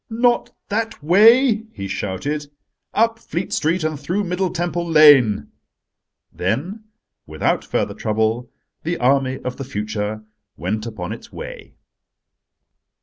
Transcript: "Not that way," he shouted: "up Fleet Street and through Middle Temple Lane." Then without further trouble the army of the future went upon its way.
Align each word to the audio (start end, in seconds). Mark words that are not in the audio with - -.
"Not 0.09 0.49
that 0.69 1.03
way," 1.03 1.67
he 1.73 1.87
shouted: 1.87 2.47
"up 2.91 3.19
Fleet 3.19 3.53
Street 3.53 3.83
and 3.83 3.99
through 3.99 4.23
Middle 4.23 4.49
Temple 4.49 4.89
Lane." 4.89 5.49
Then 6.33 6.85
without 7.27 7.63
further 7.63 7.93
trouble 7.93 8.49
the 8.81 8.97
army 8.97 9.37
of 9.45 9.57
the 9.57 9.63
future 9.63 10.23
went 10.57 10.87
upon 10.87 11.11
its 11.11 11.31
way. 11.31 11.75